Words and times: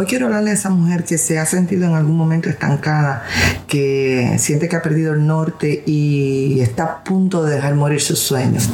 Hoy 0.00 0.06
quiero 0.06 0.28
hablarle 0.28 0.52
a 0.52 0.54
esa 0.54 0.70
mujer 0.70 1.04
que 1.04 1.18
se 1.18 1.38
ha 1.38 1.44
sentido 1.44 1.86
en 1.86 1.94
algún 1.94 2.16
momento 2.16 2.48
estancada, 2.48 3.22
que 3.66 4.34
siente 4.38 4.66
que 4.66 4.76
ha 4.76 4.80
perdido 4.80 5.12
el 5.12 5.26
norte 5.26 5.82
y 5.84 6.58
está 6.62 6.84
a 6.84 7.04
punto 7.04 7.44
de 7.44 7.56
dejar 7.56 7.74
morir 7.74 8.00
sus 8.00 8.18
sueños. 8.18 8.70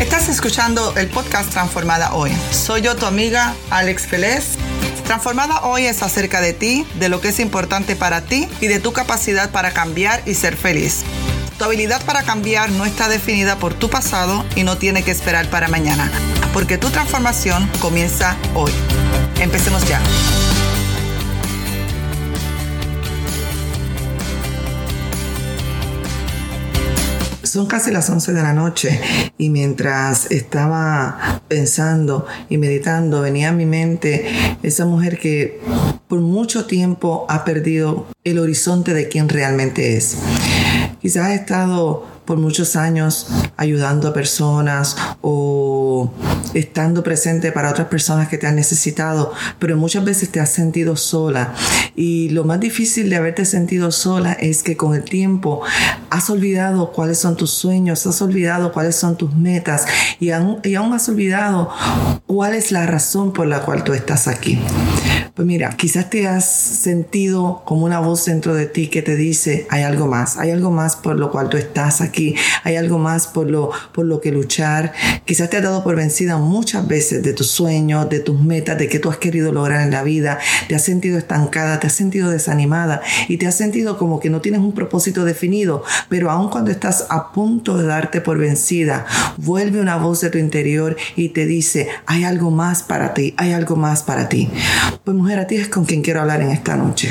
Estás 0.00 0.28
escuchando 0.28 0.92
el 0.96 1.06
podcast 1.06 1.52
Transformada 1.52 2.14
Hoy. 2.14 2.32
Soy 2.50 2.82
yo, 2.82 2.96
tu 2.96 3.06
amiga 3.06 3.54
Alex 3.70 4.08
Feliz. 4.08 4.56
Transformada 5.04 5.60
Hoy 5.62 5.86
es 5.86 6.02
acerca 6.02 6.40
de 6.40 6.52
ti, 6.52 6.84
de 6.98 7.08
lo 7.08 7.20
que 7.20 7.28
es 7.28 7.38
importante 7.38 7.94
para 7.94 8.22
ti 8.22 8.48
y 8.60 8.66
de 8.66 8.80
tu 8.80 8.92
capacidad 8.92 9.52
para 9.52 9.70
cambiar 9.70 10.20
y 10.26 10.34
ser 10.34 10.56
feliz. 10.56 11.04
Tu 11.58 11.64
habilidad 11.64 12.04
para 12.04 12.22
cambiar 12.22 12.70
no 12.70 12.84
está 12.84 13.08
definida 13.08 13.56
por 13.56 13.72
tu 13.72 13.88
pasado 13.88 14.44
y 14.56 14.62
no 14.62 14.76
tiene 14.76 15.02
que 15.02 15.10
esperar 15.10 15.48
para 15.48 15.68
mañana, 15.68 16.10
porque 16.52 16.76
tu 16.76 16.90
transformación 16.90 17.66
comienza 17.80 18.36
hoy. 18.54 18.70
Empecemos 19.40 19.88
ya. 19.88 19.98
Son 27.42 27.64
casi 27.64 27.90
las 27.90 28.10
11 28.10 28.34
de 28.34 28.42
la 28.42 28.52
noche 28.52 29.00
y 29.38 29.48
mientras 29.48 30.30
estaba 30.30 31.40
pensando 31.48 32.26
y 32.50 32.58
meditando 32.58 33.22
venía 33.22 33.48
a 33.48 33.52
mi 33.52 33.64
mente 33.64 34.58
esa 34.62 34.84
mujer 34.84 35.18
que 35.18 35.62
por 36.06 36.20
mucho 36.20 36.66
tiempo 36.66 37.24
ha 37.30 37.46
perdido 37.46 38.08
el 38.24 38.40
horizonte 38.40 38.92
de 38.92 39.08
quién 39.08 39.30
realmente 39.30 39.96
es. 39.96 40.18
Quizás 41.06 41.26
ha 41.26 41.34
estado 41.34 42.04
por 42.24 42.36
muchos 42.36 42.74
años 42.74 43.28
ayudando 43.56 44.08
a 44.08 44.12
personas 44.12 44.96
o 45.20 45.75
estando 46.58 47.02
presente 47.02 47.52
para 47.52 47.70
otras 47.70 47.88
personas 47.88 48.28
que 48.28 48.38
te 48.38 48.46
han 48.46 48.56
necesitado, 48.56 49.32
pero 49.58 49.76
muchas 49.76 50.04
veces 50.04 50.30
te 50.30 50.40
has 50.40 50.50
sentido 50.50 50.96
sola. 50.96 51.54
Y 51.94 52.30
lo 52.30 52.44
más 52.44 52.60
difícil 52.60 53.10
de 53.10 53.16
haberte 53.16 53.44
sentido 53.44 53.90
sola 53.92 54.32
es 54.32 54.62
que 54.62 54.76
con 54.76 54.94
el 54.94 55.02
tiempo 55.02 55.62
has 56.10 56.30
olvidado 56.30 56.92
cuáles 56.92 57.18
son 57.18 57.36
tus 57.36 57.50
sueños, 57.50 58.06
has 58.06 58.22
olvidado 58.22 58.72
cuáles 58.72 58.96
son 58.96 59.16
tus 59.16 59.34
metas 59.34 59.86
y 60.18 60.30
aún, 60.30 60.58
y 60.64 60.74
aún 60.74 60.92
has 60.92 61.08
olvidado 61.08 61.70
cuál 62.26 62.54
es 62.54 62.72
la 62.72 62.86
razón 62.86 63.32
por 63.32 63.46
la 63.46 63.60
cual 63.60 63.84
tú 63.84 63.92
estás 63.92 64.28
aquí. 64.28 64.58
Pues 65.34 65.46
mira, 65.46 65.76
quizás 65.76 66.08
te 66.08 66.26
has 66.26 66.50
sentido 66.50 67.62
como 67.66 67.84
una 67.84 68.00
voz 68.00 68.24
dentro 68.24 68.54
de 68.54 68.64
ti 68.64 68.88
que 68.88 69.02
te 69.02 69.16
dice, 69.16 69.66
hay 69.68 69.82
algo 69.82 70.06
más, 70.06 70.38
hay 70.38 70.50
algo 70.50 70.70
más 70.70 70.96
por 70.96 71.16
lo 71.16 71.30
cual 71.30 71.50
tú 71.50 71.58
estás 71.58 72.00
aquí, 72.00 72.34
hay 72.64 72.76
algo 72.76 72.96
más 72.98 73.26
por 73.26 73.50
lo, 73.50 73.70
por 73.92 74.06
lo 74.06 74.22
que 74.22 74.32
luchar. 74.32 74.94
Quizás 75.26 75.50
te 75.50 75.58
has 75.58 75.62
dado 75.62 75.84
por 75.84 75.94
vencida 75.94 76.38
muchas 76.46 76.86
veces 76.86 77.22
de 77.22 77.32
tus 77.32 77.48
sueños, 77.48 78.08
de 78.08 78.20
tus 78.20 78.40
metas, 78.40 78.78
de 78.78 78.88
que 78.88 78.98
tú 78.98 79.10
has 79.10 79.18
querido 79.18 79.52
lograr 79.52 79.82
en 79.82 79.90
la 79.90 80.02
vida, 80.02 80.38
te 80.68 80.74
has 80.74 80.82
sentido 80.82 81.18
estancada, 81.18 81.80
te 81.80 81.88
has 81.88 81.92
sentido 81.92 82.30
desanimada 82.30 83.02
y 83.28 83.36
te 83.36 83.46
has 83.46 83.56
sentido 83.56 83.98
como 83.98 84.20
que 84.20 84.30
no 84.30 84.40
tienes 84.40 84.60
un 84.60 84.72
propósito 84.72 85.24
definido, 85.24 85.82
pero 86.08 86.30
aun 86.30 86.48
cuando 86.48 86.70
estás 86.70 87.06
a 87.10 87.32
punto 87.32 87.76
de 87.76 87.86
darte 87.86 88.20
por 88.20 88.38
vencida, 88.38 89.06
vuelve 89.36 89.80
una 89.80 89.96
voz 89.96 90.20
de 90.20 90.30
tu 90.30 90.38
interior 90.38 90.96
y 91.16 91.30
te 91.30 91.46
dice, 91.46 91.88
hay 92.06 92.24
algo 92.24 92.50
más 92.50 92.82
para 92.82 93.14
ti, 93.14 93.34
hay 93.36 93.52
algo 93.52 93.76
más 93.76 94.02
para 94.02 94.28
ti. 94.28 94.48
Pues 95.04 95.16
mujer, 95.16 95.38
a 95.38 95.46
ti 95.46 95.56
es 95.56 95.68
con 95.68 95.84
quien 95.84 96.02
quiero 96.02 96.20
hablar 96.20 96.40
en 96.40 96.50
esta 96.50 96.76
noche. 96.76 97.10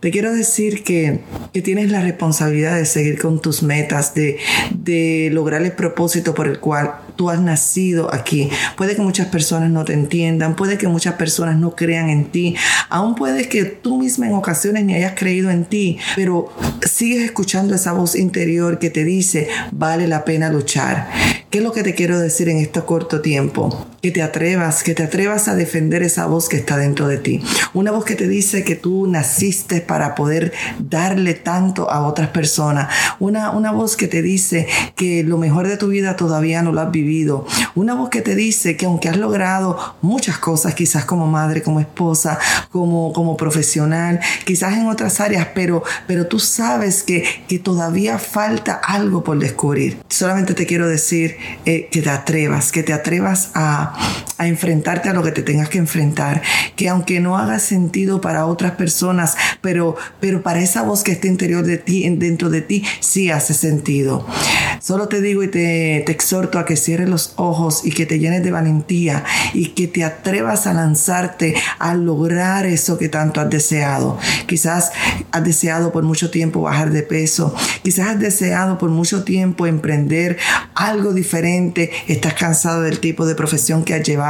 Te 0.00 0.10
quiero 0.10 0.32
decir 0.32 0.84
que, 0.84 1.20
que 1.52 1.62
tienes 1.62 1.90
la 1.90 2.00
responsabilidad 2.00 2.76
de 2.76 2.86
seguir 2.86 3.20
con 3.20 3.40
tus 3.40 3.62
metas, 3.62 4.14
de, 4.14 4.38
de 4.70 5.30
lograr 5.32 5.62
el 5.62 5.72
propósito 5.72 6.34
por 6.34 6.46
el 6.46 6.58
cual 6.58 6.94
tú 7.22 7.30
has 7.30 7.40
nacido 7.40 8.12
aquí. 8.12 8.50
Puede 8.76 8.96
que 8.96 9.00
muchas 9.00 9.28
personas 9.28 9.70
no 9.70 9.84
te 9.84 9.92
entiendan, 9.92 10.56
puede 10.56 10.76
que 10.76 10.88
muchas 10.88 11.14
personas 11.14 11.56
no 11.56 11.76
crean 11.76 12.10
en 12.10 12.24
ti, 12.24 12.56
aún 12.88 13.14
puede 13.14 13.48
que 13.48 13.64
tú 13.64 14.00
misma 14.00 14.26
en 14.26 14.34
ocasiones 14.34 14.84
ni 14.84 14.96
hayas 14.96 15.12
creído 15.14 15.48
en 15.48 15.64
ti, 15.64 15.98
pero 16.16 16.52
sigues 16.84 17.22
escuchando 17.22 17.76
esa 17.76 17.92
voz 17.92 18.16
interior 18.16 18.80
que 18.80 18.90
te 18.90 19.04
dice, 19.04 19.46
vale 19.70 20.08
la 20.08 20.24
pena 20.24 20.50
luchar. 20.50 21.10
¿Qué 21.52 21.58
es 21.58 21.64
lo 21.64 21.72
que 21.72 21.82
te 21.82 21.94
quiero 21.94 22.18
decir 22.18 22.48
en 22.48 22.56
este 22.56 22.80
corto 22.80 23.20
tiempo? 23.20 23.86
Que 24.00 24.10
te 24.10 24.22
atrevas, 24.22 24.82
que 24.82 24.94
te 24.94 25.02
atrevas 25.02 25.48
a 25.48 25.54
defender 25.54 26.02
esa 26.02 26.24
voz 26.24 26.48
que 26.48 26.56
está 26.56 26.78
dentro 26.78 27.08
de 27.08 27.18
ti. 27.18 27.42
Una 27.74 27.90
voz 27.90 28.06
que 28.06 28.14
te 28.14 28.26
dice 28.26 28.64
que 28.64 28.74
tú 28.74 29.06
naciste 29.06 29.82
para 29.82 30.14
poder 30.14 30.54
darle 30.78 31.34
tanto 31.34 31.90
a 31.90 32.06
otras 32.06 32.30
personas. 32.30 32.88
Una, 33.18 33.50
una 33.50 33.70
voz 33.70 33.96
que 33.96 34.08
te 34.08 34.22
dice 34.22 34.66
que 34.96 35.24
lo 35.24 35.36
mejor 35.36 35.68
de 35.68 35.76
tu 35.76 35.88
vida 35.88 36.16
todavía 36.16 36.62
no 36.62 36.72
lo 36.72 36.80
has 36.80 36.90
vivido. 36.90 37.11
Una 37.74 37.94
voz 37.94 38.08
que 38.08 38.22
te 38.22 38.34
dice 38.34 38.76
que 38.76 38.86
aunque 38.86 39.08
has 39.08 39.16
logrado 39.16 39.96
muchas 40.00 40.38
cosas, 40.38 40.74
quizás 40.74 41.04
como 41.04 41.26
madre, 41.26 41.62
como 41.62 41.78
esposa, 41.80 42.38
como, 42.70 43.12
como 43.12 43.36
profesional, 43.36 44.18
quizás 44.46 44.74
en 44.74 44.86
otras 44.86 45.20
áreas, 45.20 45.48
pero, 45.54 45.82
pero 46.06 46.26
tú 46.26 46.38
sabes 46.38 47.02
que, 47.02 47.24
que 47.48 47.58
todavía 47.58 48.18
falta 48.18 48.74
algo 48.74 49.22
por 49.22 49.38
descubrir. 49.38 49.98
Solamente 50.08 50.54
te 50.54 50.66
quiero 50.66 50.88
decir 50.88 51.36
eh, 51.66 51.88
que 51.90 52.00
te 52.00 52.10
atrevas, 52.10 52.72
que 52.72 52.82
te 52.82 52.92
atrevas 52.92 53.50
a, 53.54 53.92
a 54.42 54.48
enfrentarte 54.48 55.08
a 55.08 55.12
lo 55.12 55.22
que 55.22 55.32
te 55.32 55.42
tengas 55.42 55.68
que 55.68 55.78
enfrentar, 55.78 56.42
que 56.76 56.88
aunque 56.88 57.20
no 57.20 57.38
haga 57.38 57.58
sentido 57.58 58.20
para 58.20 58.46
otras 58.46 58.72
personas, 58.72 59.36
pero, 59.60 59.96
pero 60.20 60.42
para 60.42 60.60
esa 60.60 60.82
voz 60.82 61.02
que 61.02 61.12
está 61.12 61.26
interior 61.26 61.64
de 61.64 61.78
ti, 61.78 62.08
dentro 62.16 62.50
de 62.50 62.62
ti, 62.62 62.84
sí 63.00 63.30
hace 63.30 63.54
sentido. 63.54 64.26
Solo 64.80 65.08
te 65.08 65.20
digo 65.20 65.42
y 65.42 65.48
te, 65.48 66.02
te 66.04 66.12
exhorto 66.12 66.58
a 66.58 66.64
que 66.64 66.76
cierres 66.76 67.08
los 67.08 67.34
ojos 67.36 67.82
y 67.84 67.92
que 67.92 68.06
te 68.06 68.18
llenes 68.18 68.42
de 68.42 68.50
valentía 68.50 69.24
y 69.54 69.68
que 69.68 69.86
te 69.86 70.04
atrevas 70.04 70.66
a 70.66 70.74
lanzarte 70.74 71.54
a 71.78 71.94
lograr 71.94 72.66
eso 72.66 72.98
que 72.98 73.08
tanto 73.08 73.40
has 73.40 73.50
deseado. 73.50 74.18
Quizás 74.46 74.90
has 75.30 75.44
deseado 75.44 75.92
por 75.92 76.02
mucho 76.02 76.30
tiempo 76.30 76.62
bajar 76.62 76.90
de 76.90 77.02
peso, 77.02 77.54
quizás 77.82 78.08
has 78.08 78.20
deseado 78.20 78.78
por 78.78 78.90
mucho 78.90 79.24
tiempo 79.24 79.66
emprender 79.66 80.38
algo 80.74 81.12
diferente, 81.12 81.90
estás 82.08 82.34
cansado 82.34 82.82
del 82.82 82.98
tipo 82.98 83.26
de 83.26 83.34
profesión 83.34 83.84
que 83.84 83.94
has 83.94 84.02
llevado, 84.02 84.22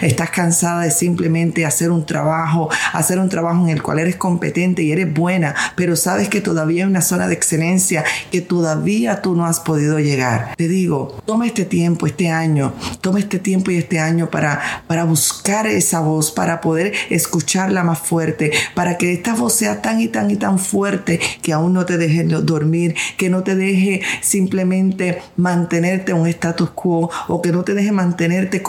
estás 0.00 0.30
cansada 0.30 0.82
de 0.82 0.90
simplemente 0.90 1.66
hacer 1.66 1.90
un 1.90 2.06
trabajo, 2.06 2.70
hacer 2.92 3.18
un 3.18 3.28
trabajo 3.28 3.62
en 3.64 3.70
el 3.70 3.82
cual 3.82 3.98
eres 3.98 4.16
competente 4.16 4.82
y 4.82 4.92
eres 4.92 5.12
buena, 5.12 5.54
pero 5.76 5.96
sabes 5.96 6.28
que 6.28 6.40
todavía 6.40 6.84
hay 6.84 6.90
una 6.90 7.02
zona 7.02 7.28
de 7.28 7.34
excelencia 7.34 8.04
que 8.30 8.40
todavía 8.40 9.22
tú 9.22 9.34
no 9.34 9.46
has 9.46 9.60
podido 9.60 9.98
llegar. 9.98 10.54
Te 10.56 10.68
digo, 10.68 11.18
toma 11.26 11.46
este 11.46 11.64
tiempo, 11.64 12.06
este 12.06 12.30
año, 12.30 12.72
toma 13.00 13.18
este 13.18 13.38
tiempo 13.38 13.70
y 13.70 13.76
este 13.76 13.98
año 13.98 14.30
para, 14.30 14.60
para 14.86 15.04
buscar 15.04 15.66
esa 15.66 16.00
voz, 16.00 16.30
para 16.30 16.60
poder 16.60 16.92
escucharla 17.10 17.82
más 17.84 17.98
fuerte, 17.98 18.52
para 18.74 18.96
que 18.98 19.12
esta 19.12 19.34
voz 19.34 19.54
sea 19.54 19.82
tan 19.82 20.00
y 20.00 20.08
tan 20.08 20.30
y 20.30 20.36
tan 20.36 20.58
fuerte 20.58 21.20
que 21.42 21.52
aún 21.52 21.72
no 21.72 21.84
te 21.84 21.98
deje 21.98 22.24
dormir, 22.24 22.94
que 23.16 23.28
no 23.28 23.42
te 23.42 23.56
deje 23.56 24.02
simplemente 24.20 25.22
mantenerte 25.36 26.12
en 26.12 26.18
un 26.18 26.28
status 26.28 26.70
quo 26.70 27.10
o 27.28 27.42
que 27.42 27.52
no 27.52 27.64
te 27.64 27.74
deje 27.74 27.92
mantenerte 27.92 28.62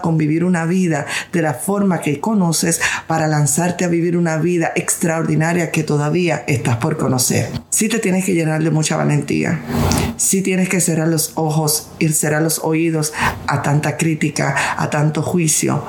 con 0.00 0.18
vivir 0.18 0.44
una 0.44 0.64
vida 0.64 1.06
de 1.32 1.42
la 1.42 1.54
forma 1.54 2.00
que 2.00 2.20
conoces 2.20 2.80
para 3.06 3.26
lanzarte 3.26 3.84
a 3.84 3.88
vivir 3.88 4.16
una 4.16 4.36
vida 4.36 4.72
extraordinaria 4.74 5.70
que 5.70 5.82
todavía 5.82 6.44
estás 6.46 6.76
por 6.76 6.96
conocer. 6.96 7.48
Sí 7.70 7.88
te 7.88 7.98
tienes 7.98 8.24
que 8.24 8.34
llenar 8.34 8.62
de 8.62 8.70
mucha 8.70 8.96
valentía. 8.96 9.60
Sí 10.16 10.42
tienes 10.42 10.68
que 10.68 10.80
cerrar 10.80 11.08
los 11.08 11.32
ojos 11.34 11.90
y 11.98 12.08
cerrar 12.08 12.42
los 12.42 12.60
oídos 12.60 13.12
a 13.46 13.62
tanta 13.62 13.96
crítica, 13.96 14.54
a 14.76 14.90
tanto 14.90 15.22
juicio. 15.22 15.84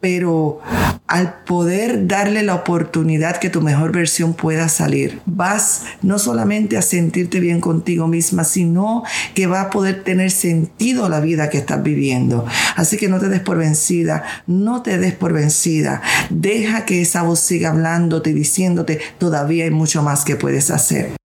Pero 0.00 0.60
al 1.10 1.42
poder 1.42 2.06
darle 2.06 2.44
la 2.44 2.54
oportunidad 2.54 3.38
que 3.38 3.50
tu 3.50 3.60
mejor 3.60 3.90
versión 3.90 4.32
pueda 4.32 4.68
salir, 4.68 5.20
vas 5.26 5.82
no 6.02 6.20
solamente 6.20 6.76
a 6.76 6.82
sentirte 6.82 7.40
bien 7.40 7.60
contigo 7.60 8.06
misma, 8.06 8.44
sino 8.44 9.02
que 9.34 9.48
va 9.48 9.62
a 9.62 9.70
poder 9.70 10.04
tener 10.04 10.30
sentido 10.30 11.08
la 11.08 11.18
vida 11.18 11.50
que 11.50 11.58
estás 11.58 11.82
viviendo. 11.82 12.46
Así 12.76 12.96
que 12.96 13.08
no 13.08 13.18
te 13.18 13.28
des 13.28 13.40
por 13.40 13.58
vencida, 13.58 14.22
no 14.46 14.82
te 14.82 14.98
des 14.98 15.12
por 15.12 15.32
vencida. 15.32 16.00
Deja 16.30 16.84
que 16.84 17.02
esa 17.02 17.22
voz 17.22 17.40
siga 17.40 17.70
hablándote 17.70 18.30
y 18.30 18.34
diciéndote, 18.34 19.00
todavía 19.18 19.64
hay 19.64 19.70
mucho 19.70 20.04
más 20.04 20.24
que 20.24 20.36
puedes 20.36 20.70
hacer. 20.70 21.19